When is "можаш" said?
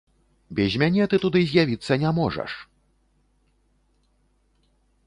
2.21-2.51